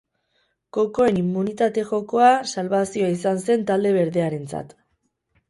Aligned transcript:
Kokoen 0.77 1.19
immunitate 1.21 1.83
jokoa 1.91 2.31
salbazioa 2.55 3.13
izan 3.19 3.45
zen 3.45 3.69
talde 3.71 3.95
berdearentzat. 4.01 4.77